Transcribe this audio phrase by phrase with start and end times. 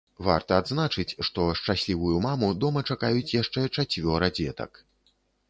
[0.27, 4.83] Варта адзначыць, што шчаслівую маму дома чакаюць яшчэ чацвёра дзетак.